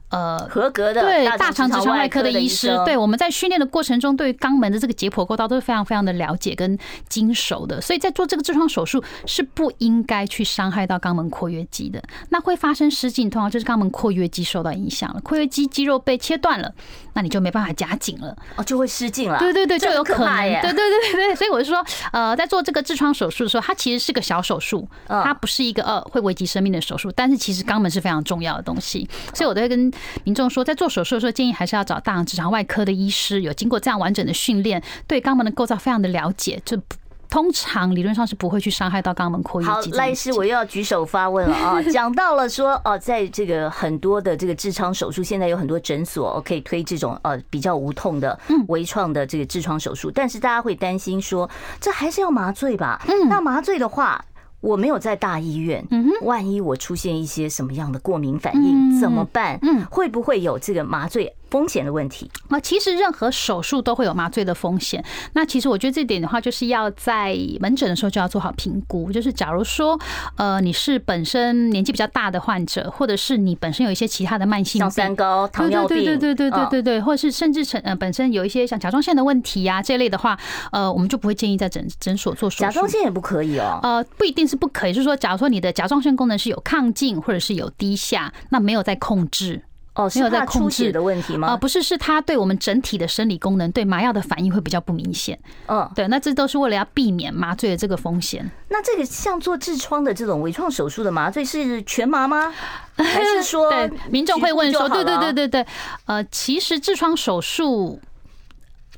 [0.10, 6.78] 呃，合格的对大肠直肠外科的医师，对我们在训练的过程中，对于肛门的这个解剖构造都是非常非常的了解跟
[7.10, 12.02] 精熟的，所以在做这个痔疮手术是不应该去伤害到肛门括约肌的。
[12.30, 16.72] 那会发生失禁，通常就是肛门括约肌受到影响了，括约肌肌肉被切断了，
[17.14, 19.40] 那你就没办法夹紧了，哦，就会失禁了。
[19.40, 20.26] 对对对，就有可能。
[20.36, 29.92] 对对对对对，所以我就说，呃，在做这个痔疮手术的时候，它其实是个小手术，它不是一个呃会危及生命的手术，但是其实肛门是非常重要的东西，所以我都会跟
[30.24, 36.80] 民众说，在做手术的时候，建议还是要找大肠直肠外科的医师，有经过这样完整的训练，对肛门的构造非常的了解，就
[37.28, 39.92] 通常理论上是不会去伤害到肛门括约肌。
[39.92, 41.82] 好，赖医师，我又要举手发问了啊！
[41.92, 51.50] 讲到了说哦，在这个很多的这个痔疮手术，现在有很多诊所可以推这种呃比较无痛的微创的这个痔疮手术，但是大家会担心说，
[51.82, 53.02] 这还是要麻醉吧？
[53.08, 54.24] 嗯，那麻醉的话。
[54.66, 55.88] 我没有在大医院，
[56.24, 59.60] 万一我出现一些什么样的过敏反应怎么办？
[59.62, 62.30] 嗯，会不会有这个麻醉风险的问题？
[62.50, 65.04] 啊，其实任何手术都会有麻醉的风险。
[65.34, 69.12] 那其实我觉得这点的话，就是要在门诊的时候就要做好评估。
[69.12, 70.00] 就是假如说，
[70.36, 80.38] 呃，你是本身年纪比较大的患者，或者是你本身有一些其他的慢性病，像三高、糖尿病，对对对对对对对，或者是甚至成呃本身有一些像甲状腺的问题啊这类的话，
[80.72, 82.62] 呃，我们就不会建议在诊诊所做手术。
[82.64, 83.80] 甲状腺也不可以哦。
[83.84, 89.62] 呃，不一定是不可以，就是说，假如说你的甲状腺功能是有亢进或者是有低下，那没有在控制。
[89.96, 91.48] 哦，没有在控制的问题吗？
[91.48, 95.40] 啊，不是，是它对我们整体的生理功能，对麻药的反应会比较不明显。
[95.68, 98.50] 嗯，对，那这都是为了要避免麻醉的这个风险。
[98.70, 102.54] 那这个像做痔疮的这种微创手术的麻醉是全麻吗？
[102.98, 105.66] 还是说，对，民众会问说，对对对对对，
[106.06, 108.00] 呃，其实痔疮手术。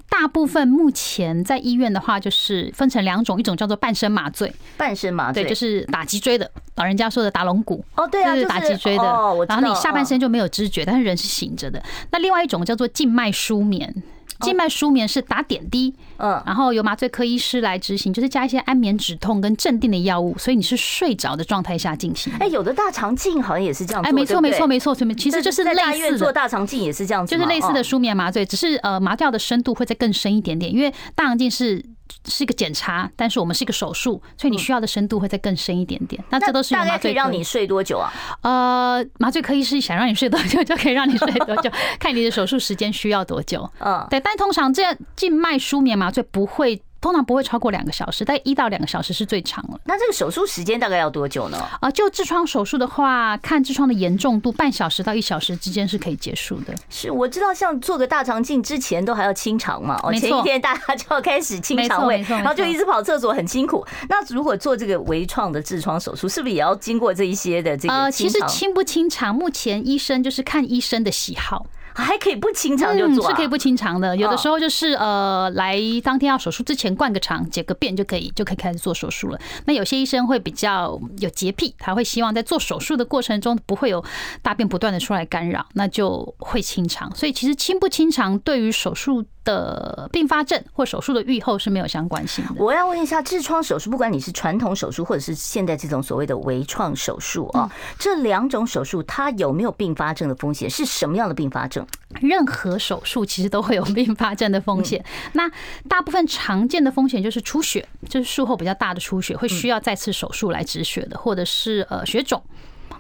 [0.09, 9.03] 大部分目前在医院的话，就是分成两种，一种叫做半身麻醉，半身麻醉对，就是打脊椎的，老人家说的打龙骨哦，对啊，就是打脊椎的，
[9.47, 11.81] 然后你下半身就没有知觉，但是人是醒着的。
[12.11, 13.93] 那另外一种叫做静脉舒眠。
[14.41, 22.31] 静脉舒眠是打点滴，嗯，然后由麻醉科医师来执行，就是加一些安眠止痛跟镇定的药物，所以你是睡着的状态下进行。
[22.39, 26.17] 哎，有的大肠镜好像也是这样，哎，没错没错没错，其实就是类似的。
[26.17, 31.83] 做大肠镜也是这样子，就是类似的舒眠麻醉，只是呃麻掉的深度会再更深一点点，因为大肠镜是。
[32.29, 36.21] 是一个检查，但是我们是一个手术，所以你需要的深度会再更深一点点。
[36.29, 38.11] 那这都是麻醉，大概可以让你睡多久啊？
[38.41, 43.69] 呃，麻醉科医师想让你睡多久就可以让你睡多久， 看你的手术时间需要多久。
[43.79, 46.81] 嗯，对，但通常这样静脉舒眠麻醉不会。
[46.99, 49.79] 通常不会超过两个小时，但一到两个小时是最长了。
[49.85, 51.57] 那这个手术时间大概要多久呢？
[51.79, 56.73] 啊，就痔疮手术的话，看痔疮的严重度，半小时到一小时之间是可以结束的。
[56.89, 63.85] 是，我知道，像做个大肠镜之前都还要清肠嘛，哦，前一天大家就要开始清肠胃，然后就一直跑厕所，很辛苦。
[64.09, 67.93] 那如果做这个微创的痔疮手术，是不是也要经过这一些的这个？
[67.93, 71.67] 呃，其实清不清肠，目前医生就是看医生的喜好。
[72.03, 74.15] 还可以不清肠就做，是可以不清肠的。
[74.15, 79.39] 有的时候就是呃，来当天要手术之前灌个肠、解个便就可以，就可以开始做手术了。
[79.65, 84.03] 那有些医生会比较有洁癖，他会希望在做手术的过程中不会有
[84.41, 87.13] 大便不断的出来干扰，那就会清肠。
[87.15, 92.51] 所以其实清不清肠对于手术的并发症或手术的预后是没有相关性的。
[92.57, 100.69] 我要问一下，痔疮手术，不管你是传统手术或者是现在这种所谓的微创手术啊，这两种手术它有没有并发症的风险？
[100.69, 101.87] 是什么样的并发症？
[102.19, 105.03] 任何手术其实都会有并发症的风险。
[105.33, 105.49] 那
[105.87, 112.43] 大部分常见的风险就是出血，就是术后比较大的出血，会需要再次手术来止血的，或者是呃血肿，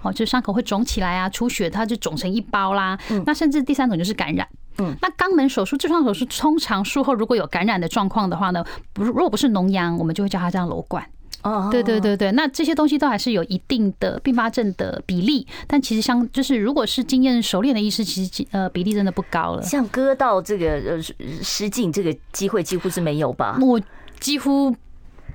[0.01, 2.97] 哦，就是伤口会肿起来啊，出血它就肿成一包啦。
[3.25, 4.47] 那甚至第三种就是感染。
[4.79, 8.63] 嗯，那肛门手术、痔疮手术，通常术后如果有感染的状况的话呢，
[8.93, 11.05] 不，如果不是脓疡，我们就会叫它这样瘘管。
[11.43, 19.61] 哦，对对对对，那这些东西都还是有一定的并发症的比例，但其实像就是如果是经验熟练的医师，其实呃比例真的不高了。
[19.61, 21.01] 像割到这个呃
[21.43, 23.57] 失禁这个机会几乎是没有吧？
[23.61, 23.79] 我
[24.19, 24.75] 几乎。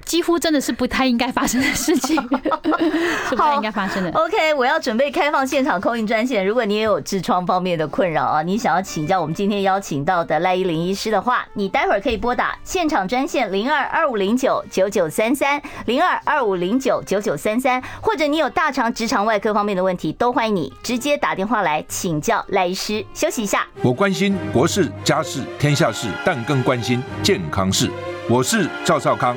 [0.05, 2.17] 几乎真的是不太应该发生的事情，
[3.29, 4.11] 是不太应该发生的。
[4.13, 23.05] OK，我要准备开放现场 call in 专线，如果你也有痔疮方面的困扰啊，你想要请教我们今天邀请到的赖依林医师的话，你待会儿可以拨打现场专线零二二五零九九九三三零二二五零九九九三三，或者你有大肠直肠外科方面的问题，都欢迎你直接打电话来请教赖医师。
[23.15, 27.91] 休息一下，我关心国事、家事、天下事，但更关心健康事。
[28.29, 29.37] 我是赵少康。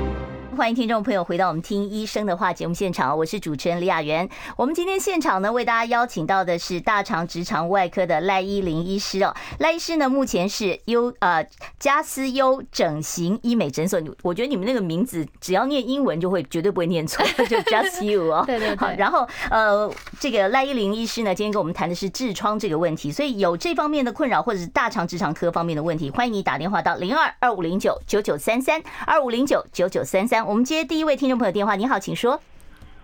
[0.57, 4.27] 欢迎听众朋友回到我们听医生的话节目现场，我是主持人李雅媛。
[4.57, 9.33] 我们今天现场呢，为大家邀请到的是大肠直肠外科的赖依林医师哦。
[9.59, 11.45] 赖医师呢，目前是优呃
[11.79, 14.01] 加思优整形医美诊所。
[14.23, 18.43] 我觉得你们那个名字只要念英文就会绝对不会念错，就 Just You 哦。
[18.45, 18.75] 对对对。
[18.75, 30.40] 好，然后呃，这个赖依林医师呢，今天跟我们谈的是痔疮这个问题，所以有这方面的困扰或者是大肠直肠科方面的问题，欢迎你打电话到零二二五零九九九三三二五零九九九三三。
[30.43, 32.39] 我们接第一位听众朋友电话，你好，请说。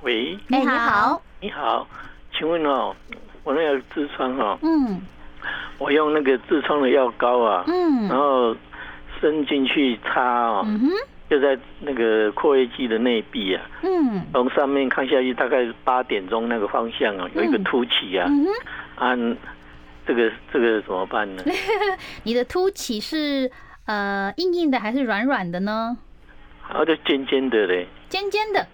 [0.02, 1.88] 喂，哎，你好，你好，
[2.38, 2.96] 请问哦，
[3.44, 5.02] 我那个痔疮哦，嗯，
[5.78, 8.56] 我用那个痔疮的药膏啊，嗯，然后
[9.20, 10.90] 伸进去擦哦，嗯哼，
[11.30, 18.52] 就在那个括约肌的内壁啊，嗯，从上面看下去，大概八点钟那个方向啊，有一个凸起啊，嗯哼，
[18.98, 19.38] 按
[20.06, 21.44] 这个这个怎么办呢？
[22.24, 23.52] 你的凸起是
[23.86, 25.98] 呃硬硬的还是软软的呢？
[26.70, 28.68] 然后就尖尖的嘞，尖尖的，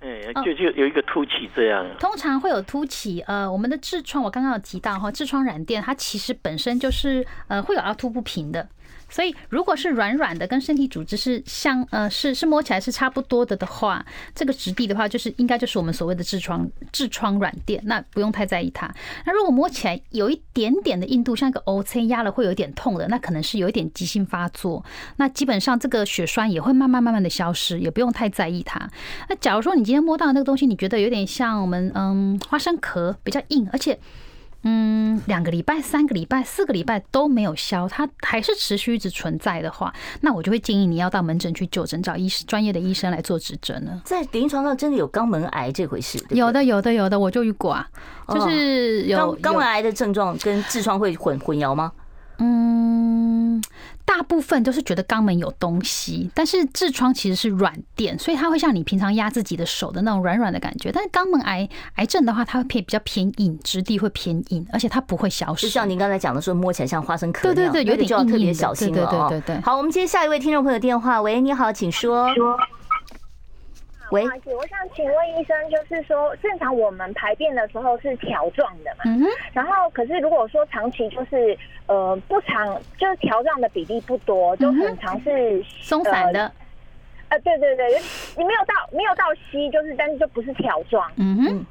[0.00, 1.86] 哎，就就有一个凸起这样。
[1.98, 8.68] 通常会有凸起，呃，我们的痔疮，我刚刚有提到哈，痔疮软垫它其实本身就是呃会有凹凸不平的。
[9.08, 18.92] 所以，如果是软软的，跟身体组织是像呃是是摸起来是差不多的的话，这个质地的话，就是应该就是我们所谓的痔疮痔疮软垫，那不用太在意它。
[19.24, 24.84] 那如果摸起来有一点点的硬度，像一个 O C 压了会有一点痛的，那可能是有一点急性发作。
[25.16, 28.90] 那基本上这个血栓也会慢慢慢慢的消失，也不用太在意它。
[29.28, 33.98] 那假如说你今天摸到的那个东西，你觉得有点像我们嗯花生壳比较硬，而且。
[34.68, 44.02] 嗯，两个礼拜、三个礼拜、四个礼拜都没有消，它还是持续一直存在的话，那我就会建议你要到门诊去就诊，找医师专业的医生来做指诊了。
[44.04, 46.18] 在临床上真的有肛门癌这回事？
[46.30, 47.88] 有的，有的，有的，我就遇过啊，
[48.28, 51.92] 就是有肛门癌的症状跟痔疮会混混淆吗？
[52.38, 53.62] 嗯。
[54.04, 60.92] 大部分都是觉得肛门有东西，但是痔疮其实是软垫，所以它会像你平常压自己的手的那种软软的感觉。
[60.92, 65.66] 但是肛门癌癌症的话，它会偏比较偏硬，质地会偏硬，而且它不会消失。
[65.66, 69.06] 就像您刚才讲的说，摸起来像花生壳，对对对，有点就要特别小心了。
[69.06, 69.60] 对对对对。
[69.62, 71.20] 好，我们接下一位听众朋友电话。
[71.20, 72.28] 喂，你好，请说。
[74.10, 79.04] 喂，我想请问医生，就是说，正常我们排便的时候是条状的嘛？
[79.04, 79.26] 嗯哼。
[79.52, 86.52] 然后，可是如果说长期就是呃不长，就是条状的比例不多，就很常是松散的。
[87.28, 87.88] 呃，对对对，
[88.36, 91.10] 你没有到没有到稀，就是但是就不是条状。
[91.16, 91.66] 嗯哼。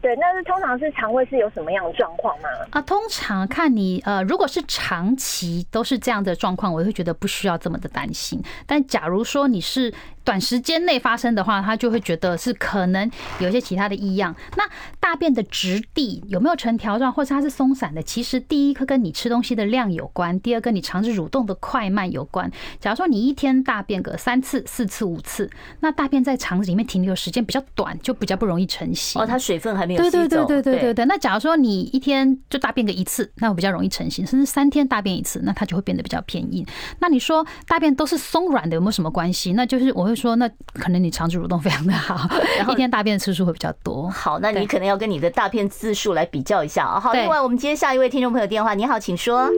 [0.00, 2.48] 对，那是通常是肠胃是有什么样的状况吗？
[2.70, 8.42] 啊，通常看你呃，如果是长期都是这样的状况，我会觉得不需要这么的担心。
[8.66, 9.92] 但假如说你是
[10.24, 13.10] 短时间内发生的话，他就会觉得是可能
[13.40, 14.34] 有一些其他的异样。
[14.56, 14.64] 那
[14.98, 18.02] 大便的质地有没有成条状，或者它是松散的？
[18.02, 22.50] 其实第一个跟你吃东西的量有关，第二跟你肠子蠕动的快慢有关。
[22.78, 29.20] 假如说你一天大便个三次、四次、五次，那大便在肠子里面停留时间比较短，就比较不容易成型。
[29.20, 31.04] 哦，它水分还没有对对对对对对对。
[31.06, 36.64] 那假如说你一天就大便个一次，那我比较容易成型，甚至三天大便一次，那它就会变得比较偏硬。
[36.98, 39.52] 那你说大便都是松软的，有没有什么关系？
[39.54, 44.08] 那就是我会说，那可能你肠子蠕动非常的好， 然后一天大便的次数会比较多。
[44.10, 47.00] 好，那你可能要跟你的大便次数来比较一下啊。
[47.00, 49.50] 好，另外我们接下一位听众朋友电话，你好，请说。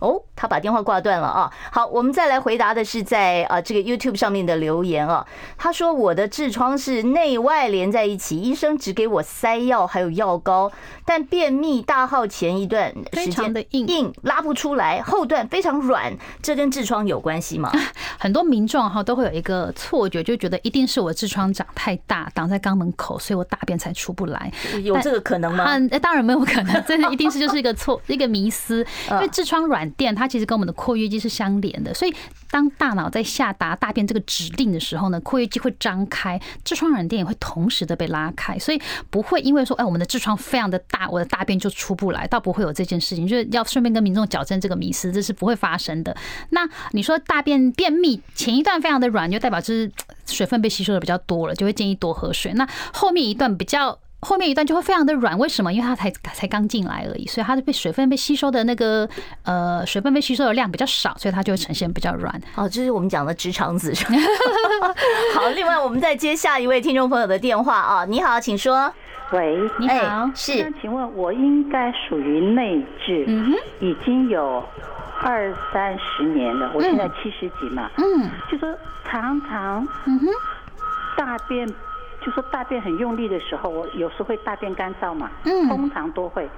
[0.00, 1.50] 哦，他把电话挂断了啊。
[1.72, 5.26] 好，我们再来回答的是在啊这个 YouTube 上面的留言啊。
[5.56, 10.70] 他说我的痔疮是内外连在一起，医生只给我塞药还有药膏，
[11.04, 17.72] 但便秘大号前一段时间的硬硬拉不出来，后段非常软，这跟痔疮有关系吗？
[18.18, 24.52] 很多民众哈都会有一个错觉，就觉得一定是我痔疮长太大挡在肛门口，所以我大便才出不来。
[24.84, 25.64] 有这个可能吗？
[25.66, 29.87] 嗯，当然没有可能，这一定是就是一个错 一个迷思，因为痔疮软。
[29.90, 32.14] 电它其实跟我们的括约肌是相连的，所以
[32.50, 43.26] 当大脑在下达大便这个指令的时候呢，括约肌会张开，痔疮软垫也会同时的被拉开，所以不会因为说哎我们的痔疮非常的大，我的大便就出不来，倒不会有这件事情。
[43.26, 46.16] 就是要顺便跟民众矫正这个迷思，这是不会发生的。
[46.50, 49.90] 那你说大便便秘前一段非常的软，就代表就是
[50.26, 52.52] 水分被吸收的比较多了，就会建议多喝水。
[52.54, 53.98] 那后面一段比较。
[54.20, 55.72] 后面一段就会非常的软，为什么？
[55.72, 59.08] 因为它才才刚进来而已，所以它的被水分被吸收的那个
[59.44, 62.34] 呃水分被吸收的量比较少，所以它就会呈现比较软。
[62.56, 63.92] 哦，就是我们讲的直肠子。
[65.36, 68.92] 好，另外我们再接下一位听众朋友的电话啊，你好，请说。
[69.30, 70.72] 喂，你好，是。
[70.80, 73.24] 请问我应该属于内痔？
[73.28, 74.64] 嗯哼，已经有
[75.22, 77.88] 二三十年了，我现在七十几嘛。
[77.98, 78.74] 嗯，就说
[79.04, 80.26] 常常，嗯哼，
[81.16, 81.68] 大便。
[82.24, 86.48] 就说大便很用力的时候，我有时会大便干燥嘛，嗯，通常都会，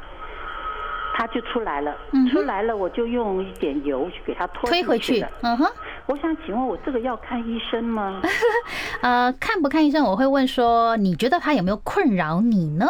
[1.14, 5.66] 它就出来了，嗯，出来了我就用一点油去给它拖推回去，嗯哼。
[6.06, 8.20] 我想请问，我这个要看医生吗？
[9.02, 12.88] 呃，看不看医生，我会问说，你觉得他有没有困扰你呢？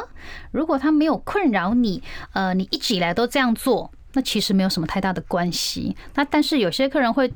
[0.52, 2.02] 如果他没有困扰你，
[2.32, 5.94] 呃，你一直以来都这样做，那其实没有什么太大的关系。
[6.14, 7.30] 那但是有些客人会。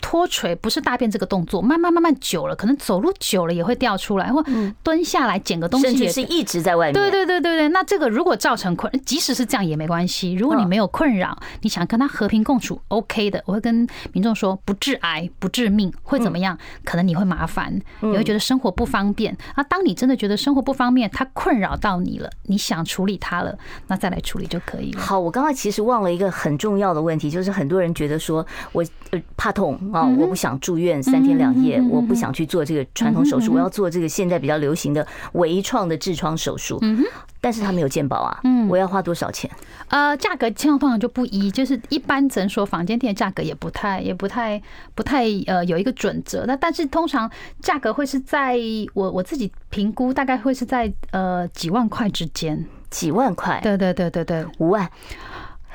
[0.00, 4.44] 脱垂不是大便这个动作，慢慢慢慢久了，可能走路久了也会掉出来，或
[4.82, 6.94] 蹲下来捡个东西，甚至是一直在外面。
[6.94, 10.34] 对对对对对，那这个如果造成困，即使是这样也没关系。
[10.34, 13.42] 如果你没有困扰，你想跟他和平共处，OK 的。
[13.46, 16.56] 我会跟民众说，不致癌，不致命，会怎么样？
[16.84, 19.36] 可能你会麻烦，你会觉得生活不方便。
[19.54, 23.56] 啊，当你真的觉得生活不方便，他困扰到你了，你想处理他了，
[23.88, 25.00] 那再来处理就可以了。
[25.00, 29.78] 好，我刚刚其实忘了一个很重要的问题，就是很多人觉得说我呃怕痛。
[29.92, 36.78] 啊，我不想住院三天两夜，我不想去做这个传统手术，我要做这个现在比较流行的微创的痔疮手术。
[36.82, 37.02] 嗯，
[37.40, 39.50] 但是他没有健保啊，嗯，我要花多少钱？
[39.88, 44.60] 呃，价格情况通常就不一，就是一般诊所房间店的价格也不太、也不太、
[44.94, 46.44] 不太呃有一个准则。
[46.46, 47.30] 那但是通常
[47.60, 48.58] 价格会是在
[48.94, 53.60] 我我自己评估，大概会是在呃几万块之间，几万块？
[53.62, 54.90] 对对对对对，五万。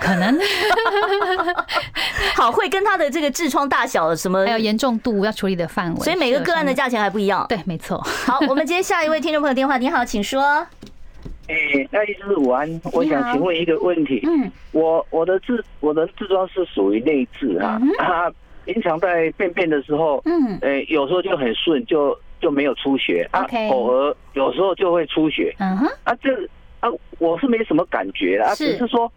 [0.01, 0.35] 可能
[2.35, 7.45] 好，会跟他的这个痔疮大小什么，还有严重度要处理的范围，所以每个个案的价钱还不一样。
[7.47, 8.01] 对，没错。
[8.01, 9.77] 好，我们接下一位听众朋友电话。
[9.77, 10.41] 你好，请说。
[11.47, 11.55] 哎，
[11.91, 14.21] 那医师午安，我想请问一个问题。
[14.23, 18.31] 嗯，我我的痔我的痔疮是属于内痔啊，他
[18.65, 25.53] 平常在便便的时候，嗯，哎，有时候就很顺，就就没有出血啊，偶尔有时候就会出血。
[25.59, 26.31] 嗯哼，啊，这
[26.79, 26.89] 啊，
[27.19, 29.11] 我是没什么感觉啊，只是说。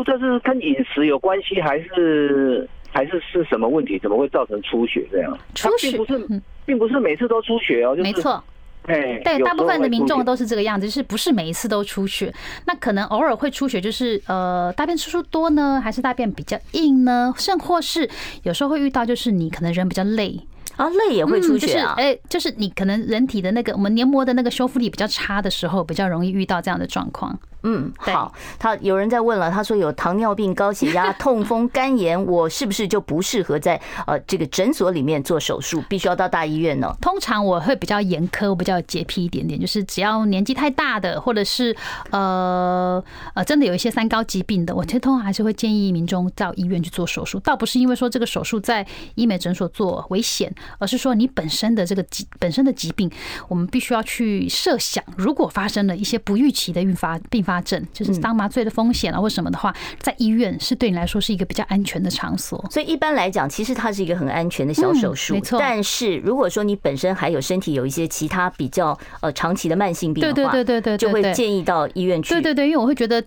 [0.00, 3.98] 不知道是跟饮食有关系，还是还是是什么问题？
[3.98, 5.38] 怎么会造成出血这样？
[5.54, 7.94] 出血并不是，并不是每次都出血哦。
[7.94, 8.42] 就没错，
[8.86, 12.32] 哎，对，大部分的民众都是这个样子，就是不是每一次都出血。
[12.64, 17.34] 那可能偶尔会出血，就是呃，大便次数多呢，还是大便比较硬呢？
[17.36, 18.08] 甚或是
[18.44, 20.40] 有时候会遇到，就是你可能人比较累
[20.76, 21.92] 啊，累也会出血啊。
[21.98, 27.38] 哎，就是你可能人体的那个我们黏膜的那个修复力比较差的时候，比较容易遇到这样的状况。
[27.62, 36.90] 嗯，好，他有人在问了，他说有糖尿病、高血压、痛风、肝炎，我是不是就不适合在呃这个诊所里面做手术，必须要到大医院呢？
[37.02, 41.76] 通常我会比较严苛，我比较洁癖一点点，就是只要年纪太大的，或者是
[42.10, 43.02] 呃
[43.34, 47.38] 呃真的有一些三高疾病的，我其实通常还是会建议民众到医院去做手术。
[47.40, 48.86] 倒不是因为说这个手术在
[49.16, 53.10] 医美诊所做危险，而是说你本身的这个疾本身的疾病，
[53.48, 57.49] 我们必须要去设想，如果发生了一些不预期的预发并发。
[57.50, 62.64] 发症就是当麻醉的风险啊，或什么的话，在医院是对你来说是一个比较安全的场所。
[62.70, 65.34] 所以一般来讲，其实它是一个很安全的小手术。
[65.34, 65.58] 没错。
[65.58, 72.34] 但是如果说你本身还有身体有一些其他比较呃长期的慢性病的话，对对对对对，就会建议到医院去。
[72.34, 73.20] 对对对，因为我会觉得。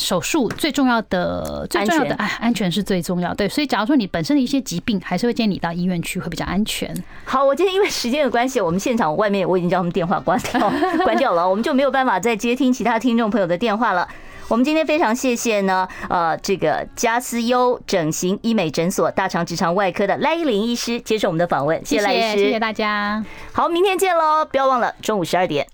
[0.00, 3.32] 手术最重要的、最重要的，哎，安全是最重要。
[3.34, 6.92] 对，所以假如说你本身的一些疾病，还是会建议你到医院去，会比较安全。
[7.24, 10.72] 好，我今天因为时间的关系，我们现场外面我已经将他们电话关掉，
[11.04, 14.08] 关掉了，我们就没有办法再接听其他听众朋友的电话了。
[14.48, 23.24] 我们今天非常谢谢呢，呃，这个嘉思优整形医美诊所大肠直肠外科的赖依林医师接受我们的访问，谢谢赖医师，谢谢大家。
[23.52, 25.70] 好，明天见喽，不要忘了中午十二点。